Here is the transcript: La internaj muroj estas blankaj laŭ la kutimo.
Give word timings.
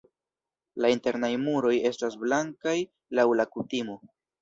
La 0.85 0.91
internaj 0.93 1.29
muroj 1.43 1.75
estas 1.91 2.19
blankaj 2.25 2.77
laŭ 3.21 3.31
la 3.41 3.51
kutimo. 3.57 4.05